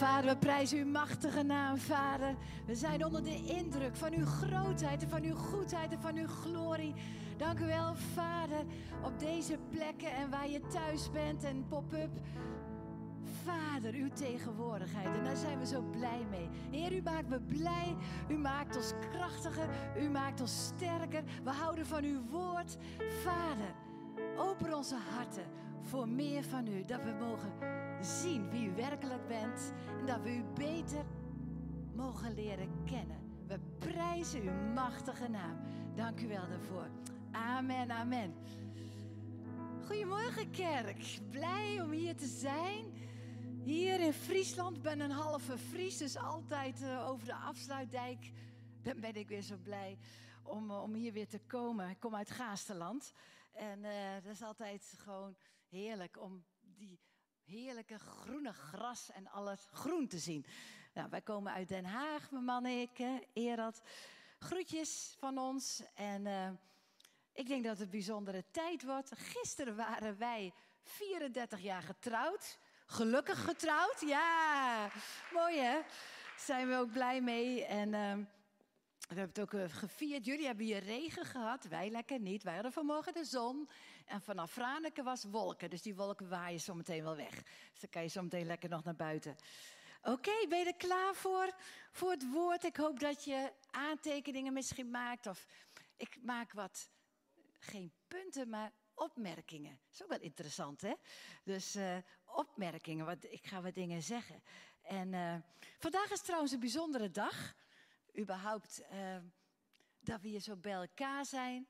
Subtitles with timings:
[0.00, 2.34] Vader, we prijzen uw machtige naam, Vader.
[2.66, 6.26] We zijn onder de indruk van uw grootheid en van uw goedheid en van uw
[6.26, 6.94] glorie.
[7.36, 8.64] Dank u wel, Vader,
[9.02, 12.10] op deze plekken en waar je thuis bent en pop-up.
[13.44, 15.16] Vader, uw tegenwoordigheid.
[15.16, 16.48] En daar zijn we zo blij mee.
[16.70, 17.96] Heer, u maakt me blij.
[18.28, 19.68] U maakt ons krachtiger.
[19.98, 21.22] U maakt ons sterker.
[21.44, 22.76] We houden van uw woord.
[23.22, 23.74] Vader,
[24.36, 25.44] open onze harten
[25.80, 26.84] voor meer van u.
[26.84, 29.72] Dat we mogen zien wie u werkelijk bent.
[30.00, 31.04] En dat we u beter
[31.94, 33.18] mogen leren kennen.
[33.46, 35.60] We prijzen uw machtige naam.
[35.94, 36.90] Dank u wel daarvoor.
[37.30, 38.34] Amen, amen.
[39.86, 41.18] Goedemorgen kerk.
[41.30, 42.84] Blij om hier te zijn.
[43.64, 44.82] Hier in Friesland.
[44.82, 48.32] Ben een halve Fries, dus altijd uh, over de afsluitdijk.
[48.82, 49.98] Dan ben ik weer zo blij
[50.42, 51.90] om, uh, om hier weer te komen.
[51.90, 53.12] Ik kom uit Gaasterland.
[53.52, 55.36] En uh, dat is altijd gewoon
[55.68, 57.00] heerlijk om die
[57.50, 60.46] heerlijke groene gras en alles groen te zien.
[60.94, 63.80] Nou, wij komen uit Den Haag, mijn man en ik, Erad.
[64.38, 65.82] Groetjes van ons.
[65.94, 66.26] En
[67.32, 69.10] ik denk dat het een bijzondere tijd wordt.
[69.16, 70.52] Gisteren waren wij
[70.82, 72.58] 34 jaar getrouwd.
[72.86, 74.90] Gelukkig getrouwd, ja.
[75.32, 75.80] Mooi hè?
[76.36, 77.64] Zijn we ook blij mee.
[77.64, 78.26] En uh,
[79.10, 80.24] we hebben het ook uh, gevierd.
[80.24, 82.42] Jullie hebben hier regen gehad, wij lekker niet.
[82.42, 83.68] Wij hadden vanmorgen de zon.
[84.04, 85.70] En vanaf Franeker was wolken.
[85.70, 87.42] Dus die wolken waaien zometeen wel weg.
[87.70, 89.36] Dus dan kan je zometeen lekker nog naar buiten.
[90.02, 91.54] Oké, ben je klaar voor?
[91.92, 92.64] Voor het woord.
[92.64, 95.26] Ik hoop dat je aantekeningen misschien maakt.
[95.26, 95.46] Of
[95.96, 96.90] ik maak wat,
[97.58, 99.78] geen punten, maar opmerkingen.
[99.84, 100.94] Dat is ook wel interessant, hè?
[101.44, 104.42] Dus uh, opmerkingen, wat, ik ga wat dingen zeggen.
[104.82, 105.36] En uh,
[105.78, 107.54] vandaag is trouwens een bijzondere dag.
[108.18, 109.16] Überhaupt uh,
[110.00, 111.68] dat we hier zo bij elkaar zijn.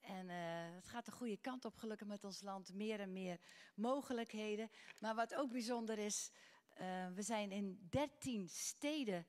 [0.00, 0.28] En
[0.74, 2.74] het gaat de goede kant op, gelukkig met ons land.
[2.74, 3.38] Meer en meer
[3.74, 4.70] mogelijkheden.
[4.98, 6.30] Maar wat ook bijzonder is,
[7.14, 9.26] we zijn in 13 steden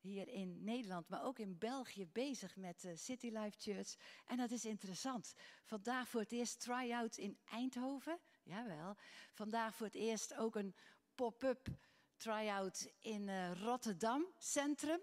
[0.00, 3.94] hier in Nederland, maar ook in België bezig met City Life Church.
[4.26, 5.34] En dat is interessant.
[5.64, 8.18] Vandaag voor het eerst try-out in Eindhoven.
[8.42, 8.96] Jawel.
[9.32, 10.74] Vandaag voor het eerst ook een
[11.14, 11.68] pop-up
[12.16, 15.00] try-out in Rotterdam Centrum.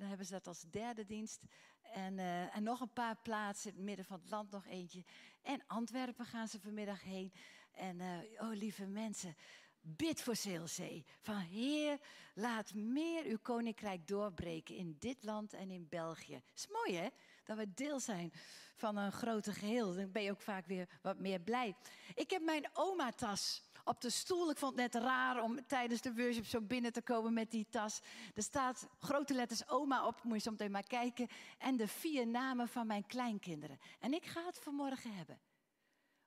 [0.00, 1.42] Dan hebben ze dat als derde dienst.
[1.82, 5.04] En, uh, en, nog een paar plaatsen in het midden van het land, nog eentje.
[5.42, 7.32] En Antwerpen gaan ze vanmiddag heen.
[7.72, 9.36] En uh, oh, lieve mensen,
[9.80, 11.02] bid voor CLC.
[11.20, 11.98] Van Heer,
[12.34, 16.42] laat meer uw koninkrijk doorbreken in dit land en in België.
[16.54, 17.08] Is mooi hè?
[17.44, 18.32] Dat we deel zijn
[18.76, 19.94] van een groter geheel.
[19.94, 21.76] Dan ben je ook vaak weer wat meer blij.
[22.14, 24.50] Ik heb mijn oma-tas op de stoel.
[24.50, 27.66] Ik vond het net raar om tijdens de worship zo binnen te komen met die
[27.70, 28.00] tas.
[28.34, 31.28] Er staat grote letters oma op, moet je zo meteen maar kijken.
[31.58, 33.78] En de vier namen van mijn kleinkinderen.
[33.98, 35.40] En ik ga het vanmorgen hebben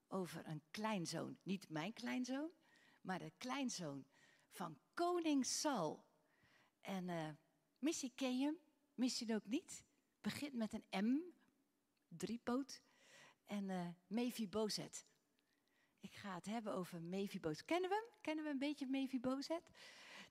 [0.07, 1.37] over een kleinzoon.
[1.43, 2.49] Niet mijn kleinzoon,
[3.01, 4.05] maar de kleinzoon
[4.49, 6.05] van koning Saul.
[6.81, 7.29] En uh,
[7.79, 8.57] missie ken je
[8.95, 9.83] missie ook niet.
[10.21, 11.19] Begint met een M,
[12.07, 12.81] driepoot.
[13.45, 15.05] En uh, Mephibozet.
[16.03, 17.65] Ik ga het hebben over Mephibozet.
[17.65, 18.21] Kennen we hem?
[18.21, 19.69] Kennen we een beetje Mephibozet?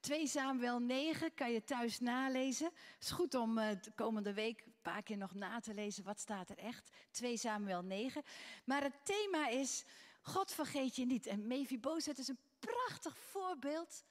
[0.01, 2.67] 2 Samuel 9 kan je thuis nalezen.
[2.67, 6.05] Het is goed om de komende week een paar keer nog na te lezen.
[6.05, 6.91] Wat staat er echt?
[7.11, 8.23] 2 Samuel 9.
[8.65, 9.85] Maar het thema is,
[10.23, 11.27] God vergeet je niet.
[11.27, 14.05] En Mephibozet is een prachtig voorbeeld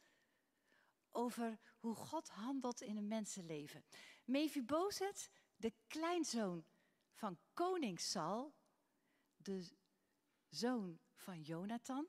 [1.12, 3.84] over hoe God handelt in een mensenleven.
[4.26, 6.66] Mephibozet, de kleinzoon
[7.14, 8.54] van koning Saul,
[9.36, 9.68] de
[10.50, 12.08] zoon van Jonathan.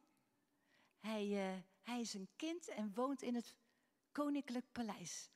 [0.98, 3.54] Hij, uh, hij is een kind en woont in het
[4.12, 5.30] koninklijk paleis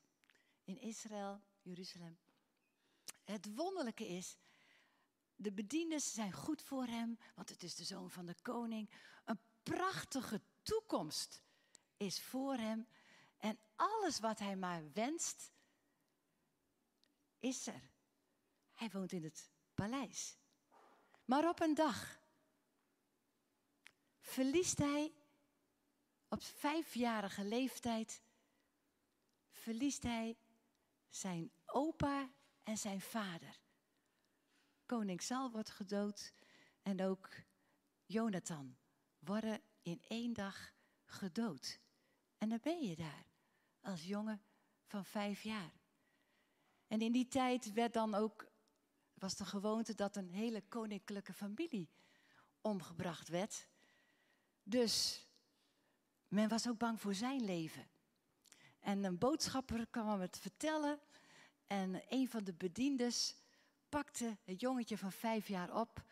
[0.64, 2.18] in Israël, Jeruzalem.
[3.24, 4.36] Het wonderlijke is,
[5.36, 8.90] de bedieners zijn goed voor hem, want het is de zoon van de koning.
[9.24, 11.42] Een prachtige toekomst
[11.96, 12.86] is voor hem.
[13.36, 15.52] En alles wat hij maar wenst,
[17.38, 17.90] is er.
[18.74, 20.36] Hij woont in het paleis.
[21.24, 22.18] Maar op een dag
[24.26, 25.12] verliest hij
[26.28, 28.22] op vijfjarige leeftijd
[29.50, 30.36] verliest hij
[31.08, 32.30] zijn opa
[32.62, 33.60] en zijn vader.
[34.86, 36.32] Koning Saul wordt gedood
[36.82, 37.28] en ook
[38.04, 38.76] Jonathan
[39.18, 40.72] worden in één dag
[41.04, 41.80] gedood.
[42.38, 43.26] En dan ben je daar
[43.80, 44.42] als jongen
[44.84, 45.72] van vijf jaar.
[46.86, 48.46] En in die tijd werd dan ook,
[49.14, 51.90] was de gewoonte dat een hele koninklijke familie
[52.60, 53.68] omgebracht werd.
[54.68, 55.26] Dus
[56.28, 57.86] men was ook bang voor zijn leven.
[58.80, 61.00] En een boodschapper kwam het vertellen.
[61.66, 63.36] En een van de bediendes
[63.88, 66.04] pakte het jongetje van vijf jaar op.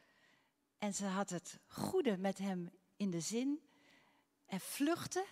[0.79, 3.63] En ze had het goede met hem in de zin.
[4.47, 5.27] En vluchtte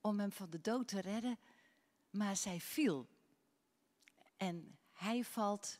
[0.00, 1.38] om hem van de dood te redden.
[2.10, 3.08] maar zij viel.
[4.36, 5.78] En hij valt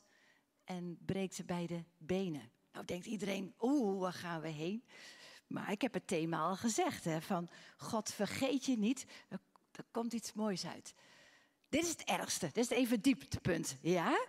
[0.63, 2.51] en breekt ze beide benen.
[2.71, 4.83] Nou denkt iedereen, oeh, waar gaan we heen?
[5.47, 9.39] Maar ik heb het thema al gezegd, hè, van God vergeet je niet, er,
[9.91, 10.93] komt iets moois uit.
[11.69, 14.27] Dit is het ergste, dit is even het dieptepunt, ja?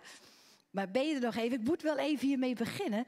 [0.71, 1.59] Maar ben je er nog even?
[1.59, 3.05] Ik moet wel even hiermee beginnen,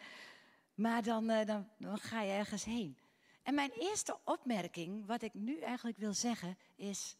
[0.73, 2.97] maar dan, uh, dan, dan ga je ergens heen.
[3.43, 7.15] En mijn eerste opmerking, wat ik nu eigenlijk wil zeggen, is...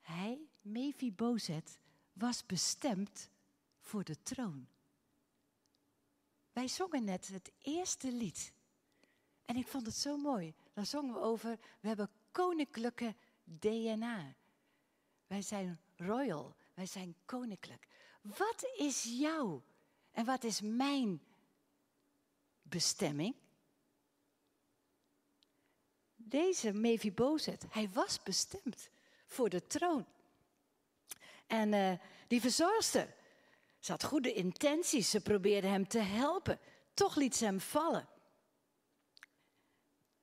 [0.00, 1.78] Hij, Mephibozet,
[2.12, 3.30] was bestemd
[3.80, 4.68] voor de troon.
[6.52, 8.52] Wij zongen net het eerste lied.
[9.44, 10.54] En ik vond het zo mooi.
[10.72, 14.34] Daar zongen we over, we hebben koninklijke DNA.
[15.26, 17.88] Wij zijn royal, wij zijn koninklijk.
[18.22, 19.62] Wat is jouw
[20.10, 21.22] en wat is mijn
[22.62, 23.34] bestemming?
[26.16, 28.90] Deze Mephibozet, hij was bestemd
[29.26, 30.06] voor de troon.
[31.46, 31.92] En uh,
[32.28, 33.14] die verzorgster,
[33.78, 36.58] ze had goede intenties, ze probeerde hem te helpen.
[36.94, 38.08] Toch liet ze hem vallen.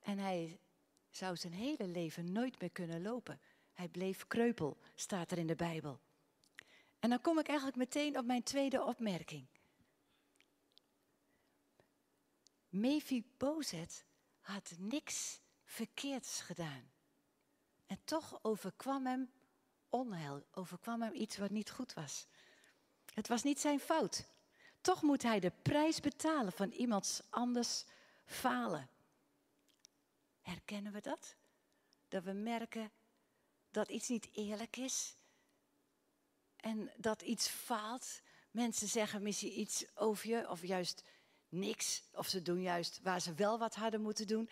[0.09, 0.59] En hij
[1.09, 3.39] zou zijn hele leven nooit meer kunnen lopen.
[3.73, 5.99] Hij bleef kreupel, staat er in de Bijbel.
[6.99, 9.47] En dan kom ik eigenlijk meteen op mijn tweede opmerking.
[12.69, 14.05] Mephibozet
[14.39, 16.91] had niks verkeerds gedaan.
[17.85, 19.31] En toch overkwam hem
[19.89, 22.27] onheil, overkwam hem iets wat niet goed was.
[23.13, 24.25] Het was niet zijn fout.
[24.81, 27.85] Toch moet hij de prijs betalen van iemands anders
[28.25, 28.89] falen.
[30.49, 31.35] Herkennen we dat?
[32.07, 32.91] Dat we merken
[33.71, 35.15] dat iets niet eerlijk is
[36.55, 38.21] en dat iets faalt.
[38.51, 41.03] Mensen zeggen misschien iets over je of juist
[41.49, 42.03] niks.
[42.11, 44.49] Of ze doen juist waar ze wel wat hadden moeten doen.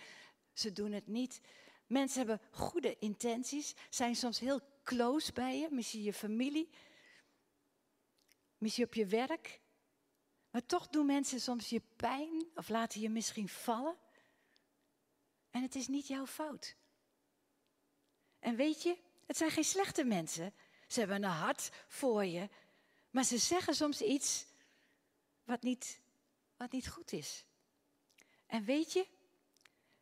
[0.53, 1.41] Ze doen het niet.
[1.88, 6.69] Mensen hebben goede intenties, zijn soms heel close bij je, misschien je familie,
[8.57, 9.61] misschien op je werk.
[10.50, 13.97] Maar toch doen mensen soms je pijn of laten je misschien vallen.
[15.57, 16.75] En het is niet jouw fout.
[18.39, 20.54] En weet je, het zijn geen slechte mensen.
[20.88, 22.50] Ze hebben een hart voor je.
[23.09, 24.45] Maar ze zeggen soms iets
[25.44, 26.00] wat niet,
[26.57, 27.45] wat niet goed is.
[28.45, 29.07] En weet je,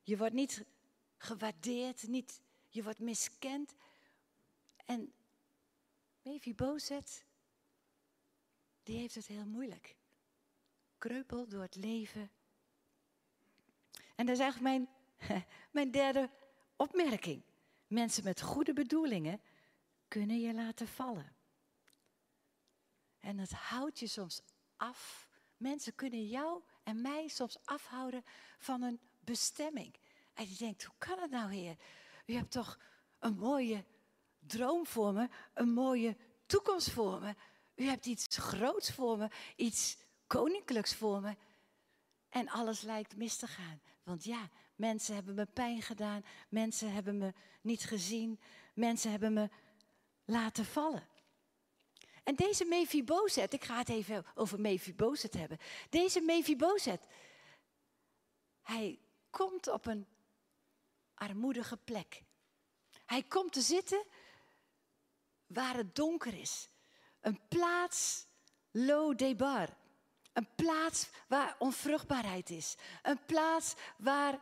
[0.02, 0.64] je wordt niet
[1.18, 3.76] gewaardeerd, niet, je wordt miskend.
[4.86, 5.14] En
[6.56, 7.26] Bozet,
[8.84, 9.96] die heeft het heel moeilijk.
[10.98, 12.32] Kreupel door het leven.
[14.16, 14.95] En dat is eigenlijk mijn,
[15.72, 16.30] mijn derde
[16.76, 17.44] opmerking.
[17.88, 19.42] Mensen met goede bedoelingen
[20.08, 21.36] kunnen je laten vallen.
[23.20, 24.42] En het houdt je soms
[24.78, 25.30] af.
[25.58, 28.24] Mensen kunnen jou en mij soms afhouden
[28.58, 29.96] van een bestemming.
[30.34, 31.76] En je denkt, hoe kan het nou, Heer?
[32.26, 32.80] U hebt toch
[33.20, 33.86] een mooie
[34.40, 37.36] droom voor me, een mooie toekomst voor me.
[37.76, 41.36] U hebt iets groots voor me, iets koninklijks voor me.
[42.30, 43.82] En alles lijkt mis te gaan.
[44.04, 48.40] Want ja, mensen hebben me pijn gedaan, mensen hebben me niet gezien,
[48.74, 49.50] mensen hebben me
[50.26, 51.08] laten vallen.
[52.24, 55.58] En deze Mephibozet, ik ga het even over Mephibozet hebben.
[55.90, 57.08] Deze Mephibozet,
[58.62, 59.00] hij
[59.30, 60.08] komt op een
[61.14, 62.24] armoedige plek.
[63.06, 64.06] Hij komt te zitten
[65.48, 66.70] waar het donker is.
[67.20, 68.28] Een plaats
[68.72, 69.78] lo debar.
[70.34, 72.76] Een plaats waar onvruchtbaarheid is.
[73.04, 74.42] Een plaats waar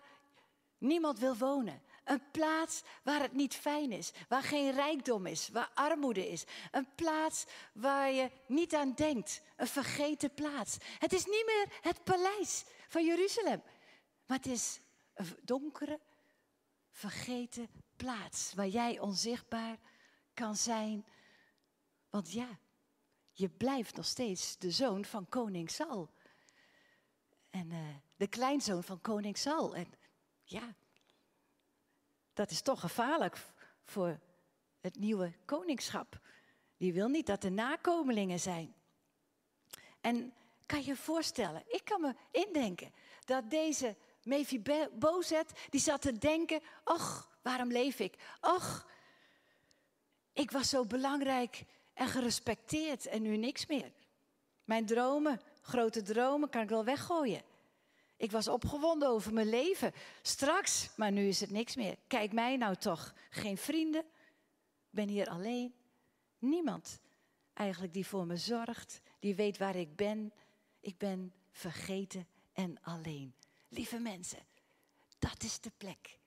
[0.83, 1.81] niemand wil wonen.
[2.03, 6.43] Een plaats waar het niet fijn is, waar geen rijkdom is, waar armoede is.
[6.71, 10.77] Een plaats waar je niet aan denkt, een vergeten plaats.
[10.99, 13.63] Het is niet meer het paleis van Jeruzalem,
[14.25, 14.79] maar het is
[15.13, 15.99] een donkere,
[16.91, 19.77] vergeten plaats waar jij onzichtbaar
[20.33, 21.05] kan zijn.
[22.09, 22.59] Want ja,
[23.31, 26.09] je blijft nog steeds de zoon van koning Saul.
[27.49, 27.79] En uh,
[28.15, 29.75] de kleinzoon van koning Saul.
[29.75, 29.87] En
[30.43, 30.73] ja,
[32.33, 33.37] dat is toch gevaarlijk
[33.83, 34.19] voor
[34.79, 36.19] het nieuwe koningschap.
[36.77, 38.73] Die wil niet dat er nakomelingen zijn.
[40.01, 40.33] En
[40.65, 42.93] kan je voorstellen, ik kan me indenken
[43.25, 48.15] dat deze Mephibozet, die zat te denken, ach, waarom leef ik?
[48.39, 48.87] Ach,
[50.33, 53.91] ik was zo belangrijk en gerespecteerd en nu niks meer.
[54.63, 57.41] Mijn dromen, grote dromen, kan ik wel weggooien.
[58.23, 59.91] Ik was opgewonden over mijn leven.
[60.21, 61.97] Straks, maar nu is het niks meer.
[62.07, 63.13] Kijk mij nou toch.
[63.29, 64.05] Geen vrienden.
[64.89, 65.75] ben hier alleen.
[66.39, 66.99] Niemand
[67.53, 69.01] eigenlijk die voor me zorgt.
[69.19, 70.33] Die weet waar ik ben.
[70.79, 73.35] Ik ben vergeten en alleen.
[73.67, 74.45] Lieve mensen,
[75.19, 76.19] dat is de plek.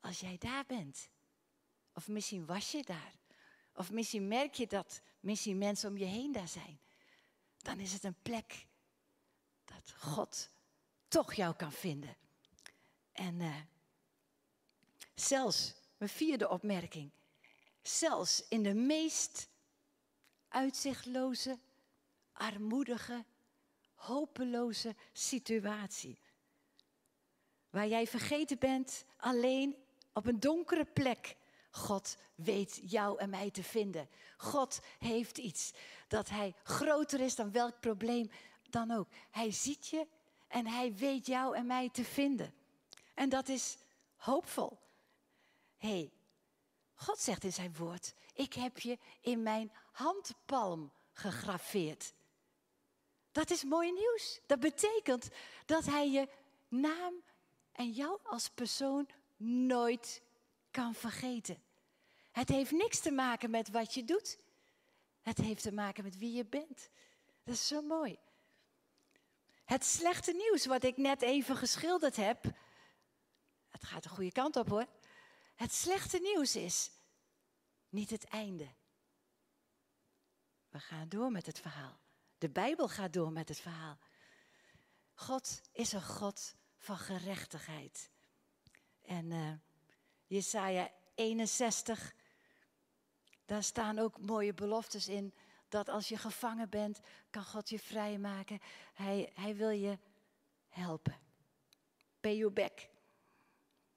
[0.00, 1.08] Als jij daar bent,
[1.94, 3.14] Of misschien was je daar.
[3.74, 6.80] Of misschien merk je dat misschien mensen om je heen daar zijn.
[7.56, 8.68] Dan is het een plek
[9.74, 10.50] dat God
[11.08, 12.16] toch jou kan vinden.
[13.12, 13.56] En uh,
[15.14, 17.10] zelfs, mijn vierde opmerking.
[17.82, 19.48] Zelfs in de meest
[20.48, 21.58] uitzichtloze,
[22.32, 23.24] armoedige,
[23.94, 26.18] hopeloze situatie.
[27.70, 29.76] Waar jij vergeten bent, alleen
[30.12, 31.36] op een donkere plek.
[31.70, 34.08] God weet jou en mij te vinden.
[34.36, 35.72] God heeft iets
[36.08, 38.30] dat hij groter is dan welk probleem
[38.72, 39.08] dan ook.
[39.30, 40.06] Hij ziet je
[40.48, 42.54] en hij weet jou en mij te vinden.
[43.14, 43.76] En dat is
[44.16, 44.78] hoopvol.
[45.76, 46.10] hey,
[46.94, 52.12] God zegt in zijn woord: Ik heb je in mijn handpalm gegraveerd.
[53.32, 54.40] Dat is mooi nieuws.
[54.46, 55.28] Dat betekent
[55.66, 56.28] dat hij je
[56.68, 57.14] naam
[57.72, 59.08] en jou als persoon
[59.66, 60.22] nooit
[60.70, 61.62] kan vergeten.
[62.30, 64.38] Het heeft niks te maken met wat je doet.
[65.22, 66.88] Het heeft te maken met wie je bent.
[67.44, 68.18] Dat is zo mooi.
[69.70, 72.44] Het slechte nieuws wat ik net even geschilderd heb,
[73.68, 74.86] het gaat de goede kant op hoor.
[75.54, 76.90] Het slechte nieuws is
[77.88, 78.68] niet het einde.
[80.68, 81.98] We gaan door met het verhaal.
[82.38, 83.98] De Bijbel gaat door met het verhaal.
[85.14, 88.10] God is een God van gerechtigheid.
[89.02, 89.52] En uh,
[90.26, 92.14] Jesaja 61,
[93.44, 95.34] daar staan ook mooie beloftes in.
[95.70, 97.00] Dat als je gevangen bent,
[97.30, 98.60] kan God je vrijmaken.
[98.92, 99.98] Hij, hij wil je
[100.68, 101.18] helpen.
[102.20, 102.88] Pay your back.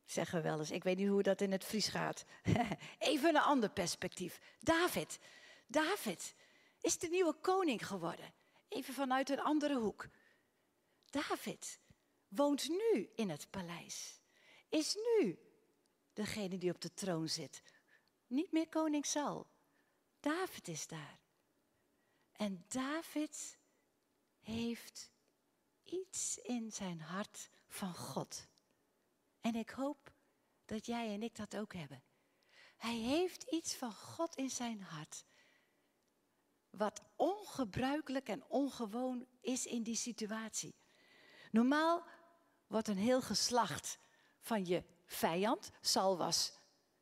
[0.06, 0.72] Zeggen we wel eens.
[0.72, 2.26] Ik weet niet hoe dat in het Fries gaat.
[3.00, 4.40] Even een ander perspectief.
[4.60, 5.20] David.
[5.68, 6.36] David
[6.82, 8.34] is de nieuwe koning geworden.
[8.68, 10.08] Even vanuit een andere hoek.
[11.10, 11.80] David
[12.28, 14.20] woont nu in het paleis.
[14.70, 15.40] Is nu
[16.14, 17.62] degene die op de troon zit.
[18.28, 19.48] Niet meer koning Saul.
[20.20, 21.23] David is daar.
[22.34, 23.58] En David
[24.40, 25.12] heeft
[25.84, 28.48] iets in zijn hart van God.
[29.42, 30.14] En ik hoop
[30.66, 32.04] dat jij en ik dat ook hebben.
[32.78, 35.26] Hij heeft iets van God in zijn hart.
[36.70, 40.76] Wat ongebruikelijk en ongewoon is in die situatie.
[41.52, 42.04] Normaal
[42.68, 43.98] wordt een heel geslacht
[44.40, 45.72] van je vijand.
[45.82, 46.54] Saul was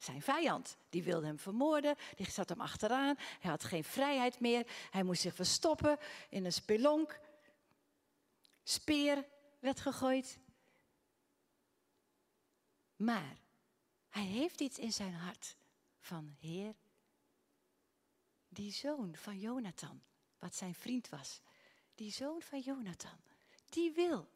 [0.04, 0.78] zijn vijand.
[0.90, 3.16] Die wilde hem vermoorden, die zat hem achteraan.
[3.18, 4.68] Hij had geen vrijheid meer.
[4.92, 5.98] Hij moest zich verstoppen
[6.30, 7.20] in een spelonk.
[8.64, 9.26] Speer
[9.60, 10.40] werd gegooid.
[12.96, 13.38] Maar
[14.10, 15.56] hij heeft iets in zijn hart
[16.00, 16.76] van Heer,
[18.48, 20.02] die zoon van Jonathan,
[20.40, 21.42] wat zijn vriend was,
[21.96, 23.20] die zoon van Jonathan,
[23.70, 24.30] die wil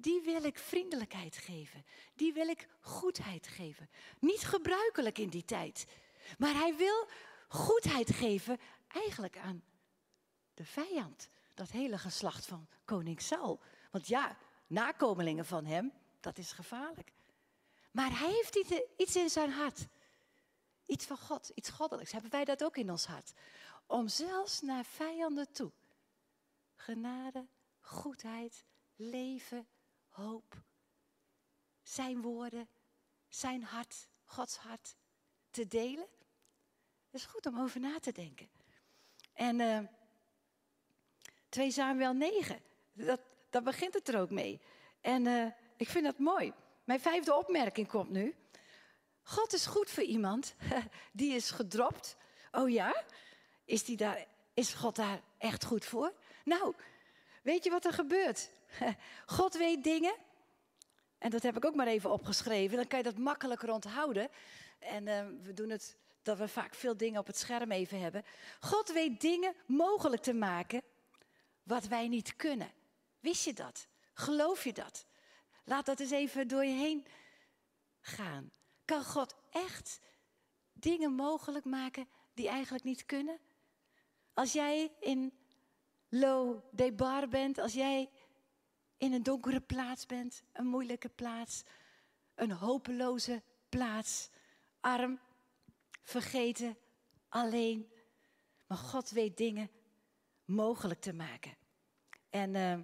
[0.00, 1.84] die wil ik vriendelijkheid geven.
[2.14, 3.90] Die wil ik goedheid geven.
[4.18, 5.86] Niet gebruikelijk in die tijd.
[6.38, 7.08] Maar hij wil
[7.48, 9.64] goedheid geven eigenlijk aan
[10.54, 11.28] de vijand.
[11.54, 13.60] Dat hele geslacht van koning Saul.
[13.90, 17.12] Want ja, nakomelingen van hem, dat is gevaarlijk.
[17.90, 19.86] Maar hij heeft iets in zijn hart.
[20.86, 22.12] Iets van God, iets goddelijks.
[22.12, 23.32] Hebben wij dat ook in ons hart?
[23.86, 25.72] Om zelfs naar vijanden toe
[26.78, 27.46] genade,
[27.80, 28.64] goedheid,
[28.96, 29.66] leven,
[30.18, 30.62] hoop.
[31.82, 32.68] Zijn woorden,
[33.28, 34.96] zijn hart, Gods hart
[35.50, 36.06] te delen.
[37.10, 38.50] Dat is goed om over na te denken.
[39.32, 39.80] En uh,
[41.48, 42.60] 2 Samuel 9,
[42.92, 43.20] dat,
[43.50, 44.60] dat begint het er ook mee.
[45.00, 45.46] En uh,
[45.76, 46.52] ik vind dat mooi.
[46.84, 48.34] Mijn vijfde opmerking komt nu.
[49.22, 50.54] God is goed voor iemand
[51.12, 52.16] die is gedropt.
[52.52, 53.04] Oh ja?
[53.64, 56.12] Is, die daar, is God daar echt goed voor?
[56.44, 56.74] Nou,
[57.42, 58.50] weet je wat er gebeurt?
[59.26, 60.14] God weet dingen.
[61.18, 62.76] En dat heb ik ook maar even opgeschreven.
[62.76, 64.28] Dan kan je dat makkelijker onthouden.
[64.78, 68.24] En uh, we doen het dat we vaak veel dingen op het scherm even hebben.
[68.60, 70.82] God weet dingen mogelijk te maken
[71.62, 72.70] wat wij niet kunnen.
[73.20, 73.86] Wist je dat?
[74.14, 75.06] Geloof je dat?
[75.64, 77.06] Laat dat eens even door je heen
[78.00, 78.50] gaan.
[78.84, 80.00] Kan God echt
[80.72, 83.38] dingen mogelijk maken die eigenlijk niet kunnen?
[84.34, 85.37] Als jij in
[86.08, 88.10] low debar bent, als jij
[88.96, 91.62] in een donkere plaats bent, een moeilijke plaats,
[92.34, 94.30] een hopeloze plaats,
[94.80, 95.20] arm,
[96.02, 96.78] vergeten,
[97.28, 97.92] alleen.
[98.66, 99.70] Maar God weet dingen
[100.44, 101.56] mogelijk te maken.
[102.30, 102.78] En uh,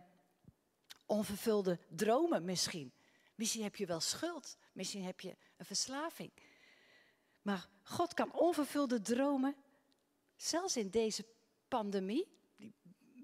[1.07, 2.93] onvervulde dromen misschien.
[3.35, 6.33] Misschien heb je wel schuld, misschien heb je een verslaving.
[7.43, 9.57] Maar God kan onvervulde dromen,
[10.37, 11.27] zelfs in deze
[11.69, 12.29] pandemie,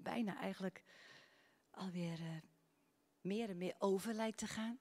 [0.01, 0.83] bijna eigenlijk
[1.71, 2.37] alweer uh,
[3.21, 4.79] meer en meer over lijkt te gaan.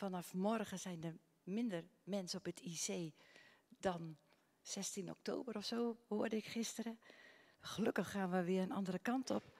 [0.00, 3.12] vanaf morgen zijn er minder mensen op het IC
[3.68, 4.16] dan
[4.62, 7.00] 16 oktober of zo, hoorde ik gisteren.
[7.60, 9.58] Gelukkig gaan we weer een andere kant op.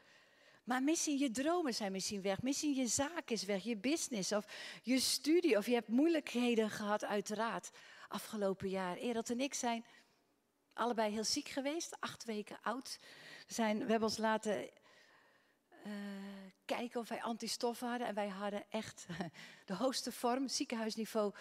[0.64, 2.42] Maar misschien je dromen zijn misschien weg.
[2.42, 4.45] Misschien je zaak is weg, je business of
[4.83, 5.57] je studie.
[5.57, 7.71] Of je hebt moeilijkheden gehad, uiteraard,
[8.09, 8.97] afgelopen jaar.
[8.97, 9.85] Ereld en ik zijn
[10.73, 12.99] allebei heel ziek geweest, acht weken oud.
[13.47, 14.71] We, zijn, we hebben ons laten
[15.87, 15.93] uh,
[16.65, 18.07] kijken of wij antistoffen hadden.
[18.07, 19.07] En wij hadden echt
[19.67, 21.35] de hoogste vorm, ziekenhuisniveau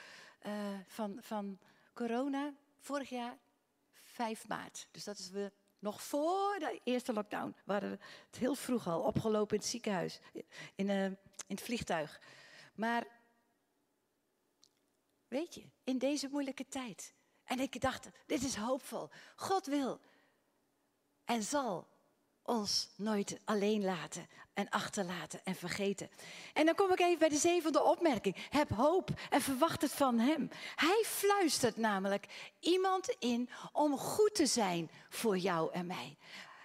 [0.45, 0.53] uh,
[0.87, 1.59] van, van
[1.93, 2.53] corona.
[2.79, 3.37] Vorig jaar
[4.03, 4.87] 5 maart.
[4.91, 7.55] Dus dat is we nog voor de eerste lockdown.
[7.63, 10.19] We hadden het heel vroeg al opgelopen in het ziekenhuis,
[10.75, 11.17] in, uh, in
[11.47, 12.21] het vliegtuig.
[12.75, 13.07] Maar
[15.27, 17.13] weet je, in deze moeilijke tijd.
[17.49, 19.09] En ik dacht, dit is hoopvol.
[19.35, 19.99] God wil
[21.25, 21.87] en zal
[22.43, 26.09] ons nooit alleen laten en achterlaten en vergeten.
[26.53, 28.35] En dan kom ik even bij de zevende opmerking.
[28.49, 30.49] Heb hoop en verwacht het van Hem.
[30.75, 32.25] Hij fluistert namelijk
[32.59, 36.17] iemand in om goed te zijn voor jou en mij.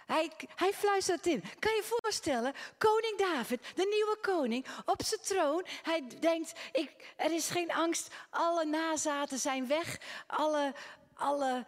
[0.06, 1.44] Hij, hij fluistert in.
[1.58, 5.64] Kan je voorstellen, koning David, de nieuwe koning, op zijn troon.
[5.82, 10.74] Hij denkt, ik, er is geen angst, alle nazaten zijn weg, alle,
[11.14, 11.66] alle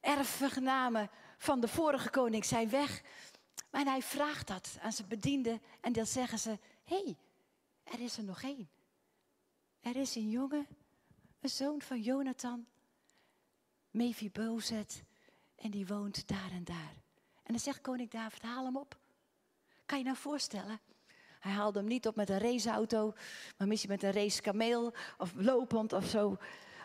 [0.00, 3.02] erfgenamen van de vorige koning zijn weg.
[3.70, 7.16] Maar hij vraagt dat aan zijn bedienden en dan zeggen ze: Hé, hey,
[7.84, 8.68] er is er nog één.
[9.80, 10.66] Er is een jongen,
[11.40, 12.66] een zoon van Jonathan,
[13.90, 15.02] Mephibozet,
[15.56, 17.03] en die woont daar en daar.
[17.44, 18.98] En dan zegt koning David: Haal hem op.
[19.86, 20.80] Kan je nou voorstellen?
[21.40, 23.12] Hij haalde hem niet op met een raceauto,
[23.58, 26.36] maar misschien met een racekameel of lopend of zo.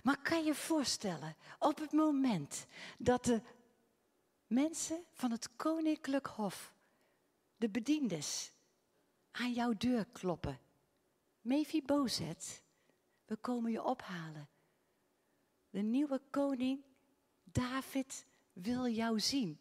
[0.04, 2.66] Maar kan je voorstellen, op het moment
[2.98, 3.42] dat de
[4.48, 6.74] mensen van het koninklijk hof
[7.58, 8.52] de bediendes
[9.32, 10.60] aan jouw deur kloppen.
[11.42, 12.64] Mephibozet,
[13.26, 14.50] we komen je ophalen.
[15.70, 16.84] De nieuwe koning
[17.44, 19.60] David wil jou zien.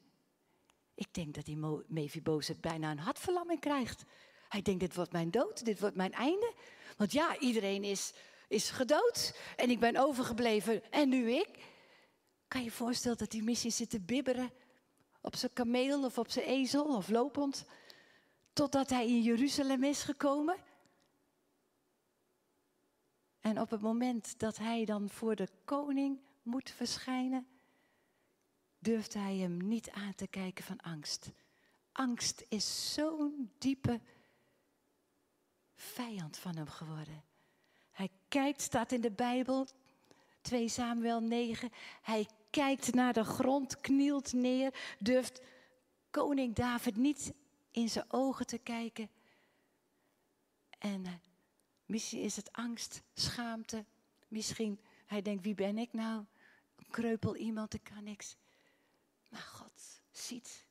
[0.98, 4.04] Ik denk dat die Mephibozet bijna een hartverlamming krijgt.
[4.48, 6.52] Hij denkt, dit wordt mijn dood, dit wordt mijn einde.
[6.96, 8.12] Want ja, iedereen is,
[8.48, 11.48] is gedood en ik ben overgebleven en nu ik.
[12.48, 14.50] Kan je je voorstellen dat die missie zit te bibberen
[15.20, 17.66] op zijn kameel of op zijn ezel of lopend?
[18.58, 20.56] totdat hij in Jeruzalem is gekomen.
[23.40, 27.46] En op het moment dat hij dan voor de koning moet verschijnen,
[28.88, 31.31] durft hij hem niet aan te kijken van angst.
[31.92, 34.01] Angst is zo'n diepe
[35.74, 37.24] vijand van hem geworden.
[37.90, 39.66] Hij kijkt, staat in de Bijbel,
[40.40, 41.70] 2 Samuel 9.
[42.03, 45.42] Hij kijkt naar de grond, knielt neer, durft
[46.11, 47.33] koning David niet
[47.70, 49.11] in zijn ogen te kijken.
[50.79, 51.12] En uh,
[51.87, 53.85] misschien is het angst, schaamte.
[54.29, 56.24] Misschien hij denkt, wie ben ik nou?
[56.77, 58.37] Een kreupel iemand, ik kan niks.
[59.28, 60.66] Maar God ziet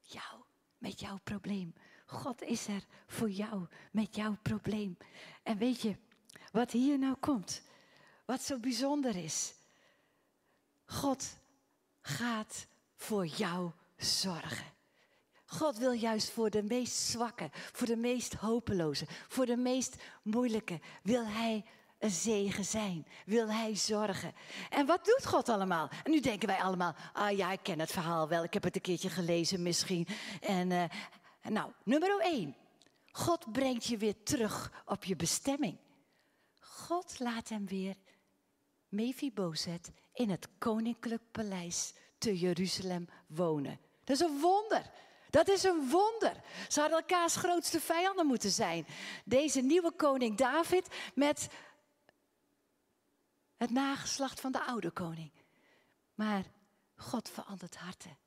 [0.00, 0.42] jou
[0.78, 1.74] met jouw probleem.
[2.06, 4.96] God is er voor jou met jouw probleem.
[5.42, 5.96] En weet je
[6.52, 7.62] wat hier nou komt?
[8.24, 9.54] Wat zo bijzonder is.
[10.84, 11.36] God
[12.00, 14.76] gaat voor jou zorgen.
[15.44, 20.80] God wil juist voor de meest zwakke, voor de meest hopeloze, voor de meest moeilijke,
[21.02, 21.64] wil Hij
[21.98, 23.06] een zegen zijn.
[23.26, 24.34] Wil Hij zorgen.
[24.70, 25.88] En wat doet God allemaal?
[26.04, 28.74] En nu denken wij allemaal, ah ja, ik ken het verhaal wel, ik heb het
[28.74, 30.06] een keertje gelezen misschien.
[30.40, 30.84] En uh,
[31.42, 32.56] nou, nummer één.
[33.10, 35.78] God brengt je weer terug op je bestemming.
[36.60, 37.96] God laat hem weer,
[38.88, 43.80] Mephibozet, in het koninklijk paleis te Jeruzalem wonen.
[44.04, 44.90] Dat is een wonder.
[45.30, 46.32] Dat is een wonder.
[46.68, 48.86] Ze hadden elkaars grootste vijanden moeten zijn.
[49.24, 51.48] Deze nieuwe koning David met
[53.58, 55.30] het nageslacht van de oude koning.
[56.14, 56.44] Maar
[56.96, 58.18] God verandert harten.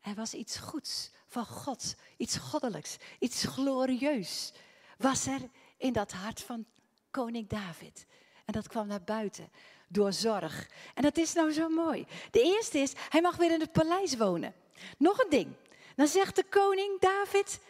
[0.00, 4.52] Er was iets goeds van God, iets goddelijks, iets glorieus.
[4.98, 5.40] Was er
[5.76, 6.66] in dat hart van
[7.10, 8.06] koning David.
[8.44, 9.50] En dat kwam naar buiten
[9.88, 10.70] door zorg.
[10.94, 12.06] En dat is nou zo mooi.
[12.30, 14.54] De eerste is, hij mag weer in het paleis wonen.
[14.98, 15.54] Nog een ding.
[15.96, 17.60] Dan zegt de koning David,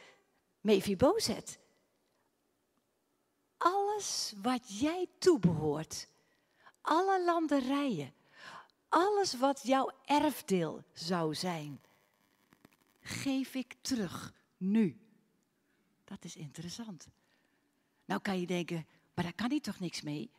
[0.61, 1.59] Mephibozet,
[3.57, 6.09] alles wat jij toebehoort,
[6.87, 8.13] alle landerijen,
[8.89, 11.81] alles wat jouw erfdeel zou zijn,
[13.01, 15.01] geef ik terug nu.
[16.05, 17.09] Dat is interessant.
[18.05, 20.31] Nou kan je denken, maar daar kan hij toch niks mee?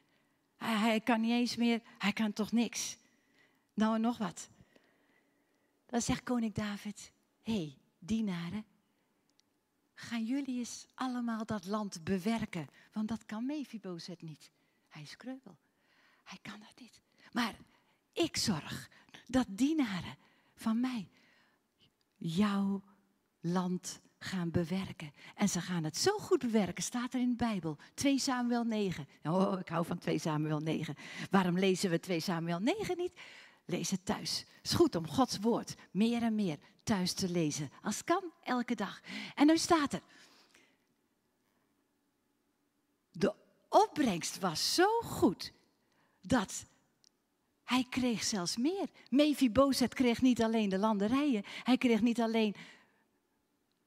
[0.57, 2.97] Hij, kan niet eens meer, hij kan toch niks?
[3.73, 4.49] Nou en nog wat.
[5.85, 7.11] Dan zegt koning David,
[7.43, 8.65] hey, dienaren,
[9.93, 14.51] gaan jullie eens allemaal dat land bewerken, want dat kan Mephibozet niet.
[14.87, 15.57] Hij is kreupel.
[16.27, 17.01] Hij kan dat niet.
[17.31, 17.55] Maar
[18.13, 18.89] ik zorg
[19.25, 20.17] dat dienaren
[20.55, 21.09] van mij
[22.15, 22.83] jouw
[23.39, 25.13] land gaan bewerken.
[25.35, 27.77] En ze gaan het zo goed bewerken, staat er in de Bijbel.
[27.93, 29.07] 2 Samuel 9.
[29.23, 30.95] Oh, ik hou van 2 Samuel 9.
[31.29, 33.13] Waarom lezen we 2 Samuel 9 niet?
[33.65, 34.39] Lees het thuis.
[34.39, 37.71] Het is goed om Gods woord meer en meer thuis te lezen.
[37.81, 39.01] Als kan, elke dag.
[39.35, 40.01] En nu staat er.
[43.11, 43.33] De
[43.69, 45.55] opbrengst was zo goed
[46.27, 46.65] dat
[47.63, 48.87] hij kreeg zelfs meer.
[49.09, 51.43] Mephibozet kreeg niet alleen de landerijen.
[51.63, 52.55] Hij kreeg niet alleen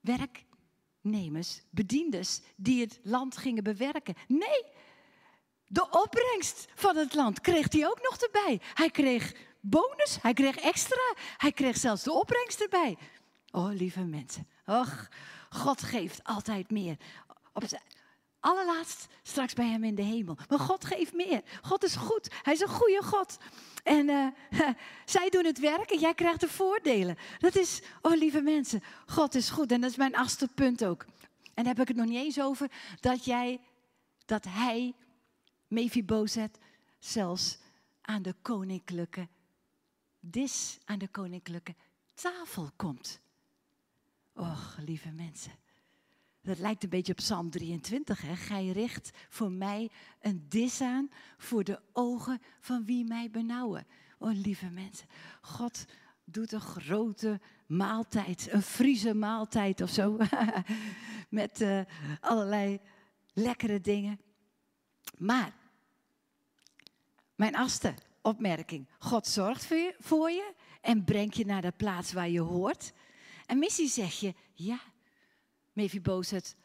[0.01, 4.15] werknemers, bedienders die het land gingen bewerken.
[4.29, 4.65] Nee,
[5.67, 8.61] de opbrengst van het land kreeg hij ook nog erbij.
[8.75, 12.97] Hij kreeg bonus, hij kreeg extra, hij kreeg zelfs de opbrengst erbij.
[13.51, 14.49] Oh, lieve mensen.
[14.67, 15.09] Och,
[15.51, 16.97] God geeft altijd meer.
[17.53, 17.83] Op zijn
[18.41, 20.39] allerlaatst straks bij hem in de hemel.
[20.49, 21.43] Maar God geeft meer.
[21.63, 22.29] God is goed.
[22.43, 23.39] Hij is een goede God.
[23.83, 24.27] En uh,
[25.05, 27.17] zij doen het werk en jij krijgt de voordelen.
[27.39, 29.73] Dat is, oh lieve mensen, God is goed.
[29.73, 31.05] En dat is mijn achtste punt ook.
[31.55, 33.61] En dan heb ik het nog niet eens over dat jij,
[34.25, 34.95] dat hij,
[35.69, 36.59] Mephibozet,
[36.99, 37.59] zelfs
[38.01, 39.29] aan de koninklijke
[40.21, 41.75] dis, aan de koninklijke
[42.15, 43.21] tafel komt.
[44.33, 45.53] Och, lieve mensen.
[46.43, 48.23] Dat lijkt een beetje op Psalm 23.
[48.23, 48.37] Hè?
[48.37, 53.87] Gij richt voor mij een dis aan voor de ogen van wie mij benauwen.
[54.19, 55.07] Oh, lieve mensen.
[55.41, 55.85] God
[56.25, 60.17] doet een grote maaltijd, een Friese maaltijd of zo.
[61.29, 61.81] Met uh,
[62.21, 62.81] allerlei
[63.33, 64.21] lekkere dingen.
[65.19, 65.53] Maar,
[67.35, 68.89] mijn achtste opmerking.
[68.99, 72.93] God zorgt voor je, voor je en brengt je naar de plaats waar je hoort.
[73.47, 74.81] En missie zeg je, ja,
[75.81, 76.57] Mephibozet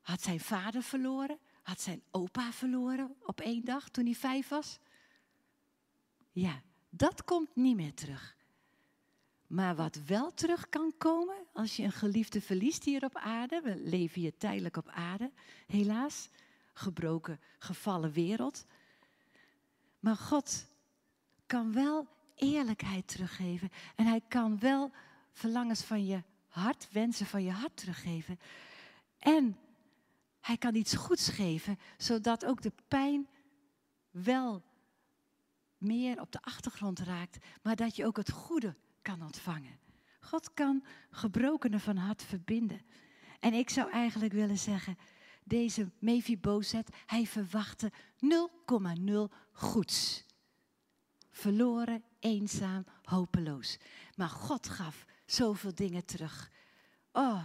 [0.00, 4.78] had zijn vader verloren, had zijn opa verloren op één dag toen hij vijf was.
[6.32, 8.36] Ja, dat komt niet meer terug.
[9.46, 13.76] Maar wat wel terug kan komen als je een geliefde verliest hier op aarde, we
[13.76, 15.32] leven hier tijdelijk op aarde,
[15.66, 16.28] helaas,
[16.72, 18.64] gebroken, gevallen wereld.
[20.00, 20.66] Maar God
[21.46, 24.90] kan wel eerlijkheid teruggeven en hij kan wel
[25.32, 26.22] verlangens van je
[26.54, 28.38] hart, wensen van je hart teruggeven.
[29.18, 29.58] En
[30.40, 33.28] hij kan iets goeds geven, zodat ook de pijn
[34.10, 34.64] wel
[35.78, 39.78] meer op de achtergrond raakt, maar dat je ook het goede kan ontvangen.
[40.20, 42.82] God kan gebrokenen van hart verbinden.
[43.40, 44.98] En ik zou eigenlijk willen zeggen,
[45.44, 47.92] deze Mephibozet, hij verwachtte
[49.10, 49.12] 0,0
[49.52, 50.24] goeds.
[51.30, 53.78] Verloren, eenzaam, hopeloos.
[54.14, 56.50] Maar God gaf zoveel dingen terug.
[57.12, 57.44] Oh,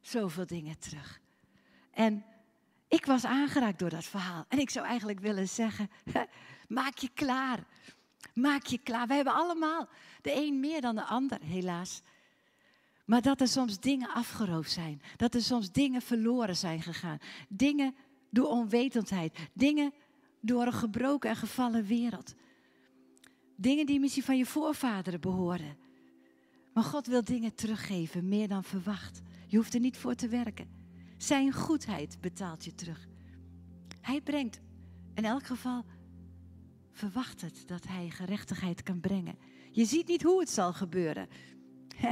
[0.00, 1.20] zoveel dingen terug.
[1.90, 2.24] En
[2.88, 4.44] ik was aangeraakt door dat verhaal.
[4.48, 5.90] En ik zou eigenlijk willen zeggen,
[6.68, 7.66] maak je klaar.
[8.34, 9.06] Maak je klaar.
[9.06, 9.88] We hebben allemaal,
[10.22, 12.02] de een meer dan de ander, helaas.
[13.04, 15.02] Maar dat er soms dingen afgeroofd zijn.
[15.16, 17.18] Dat er soms dingen verloren zijn gegaan.
[17.48, 17.94] Dingen
[18.30, 19.38] door onwetendheid.
[19.52, 19.92] Dingen
[20.40, 22.34] door een gebroken en gevallen wereld.
[23.56, 25.76] Dingen die misschien van je voorvaderen behoorden.
[26.72, 29.22] Maar God wil dingen teruggeven, meer dan verwacht.
[29.46, 30.68] Je hoeft er niet voor te werken.
[31.16, 33.08] Zijn goedheid betaalt je terug.
[34.00, 34.60] Hij brengt,
[35.14, 35.84] in elk geval,
[36.92, 39.38] verwacht het dat hij gerechtigheid kan brengen.
[39.70, 41.28] Je ziet niet hoe het zal gebeuren.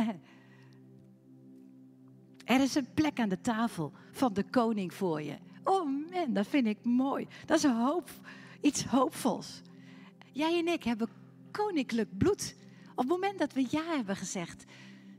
[2.44, 5.36] er is een plek aan de tafel van de koning voor je.
[5.64, 7.26] Oh man, dat vind ik mooi.
[7.46, 8.10] Dat is hoop,
[8.60, 9.62] iets hoopvols.
[10.32, 11.08] Jij en ik hebben
[11.50, 12.56] koninklijk bloed.
[12.98, 14.64] Op het moment dat we ja hebben gezegd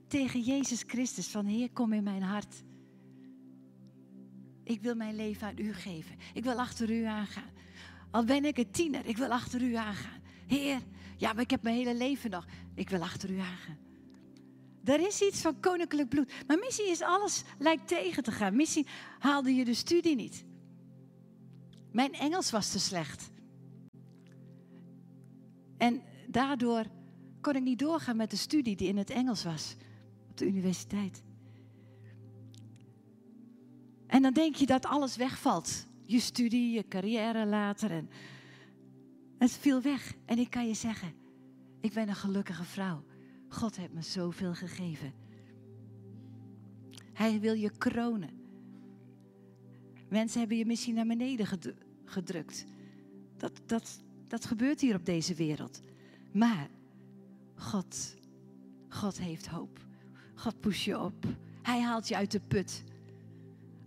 [0.07, 2.63] tegen Jezus Christus van Heer, kom in mijn hart.
[4.63, 6.15] Ik wil mijn leven aan u geven.
[6.33, 7.51] Ik wil achter u aangaan.
[8.11, 10.21] Al ben ik een tiener, ik wil achter u aangaan.
[10.47, 10.79] Heer,
[11.17, 12.45] ja, maar ik heb mijn hele leven nog.
[12.75, 13.77] Ik wil achter u aangaan.
[14.83, 16.31] Er is iets van koninklijk bloed.
[16.47, 18.55] Maar missie is alles lijkt tegen te gaan.
[18.55, 18.87] Missie
[19.19, 20.45] haalde je de studie niet.
[21.91, 23.31] Mijn Engels was te slecht.
[25.77, 26.85] En daardoor
[27.41, 29.75] kon ik niet doorgaan met de studie die in het Engels was
[30.29, 31.23] op de universiteit.
[34.07, 35.87] En dan denk je dat alles wegvalt.
[36.05, 37.91] Je studie, je carrière later.
[37.91, 38.09] En
[39.37, 40.13] het viel weg.
[40.25, 41.13] En ik kan je zeggen,
[41.81, 43.03] ik ben een gelukkige vrouw.
[43.47, 45.13] God heeft me zoveel gegeven.
[47.13, 48.29] Hij wil je kronen.
[50.09, 51.47] Mensen hebben je misschien naar beneden
[52.05, 52.65] gedrukt.
[53.37, 55.79] Dat, dat, dat gebeurt hier op deze wereld.
[56.31, 56.69] Maar
[57.59, 58.15] God,
[58.89, 59.79] God heeft hoop.
[60.35, 61.25] God pusht je op.
[61.61, 62.83] Hij haalt je uit de put.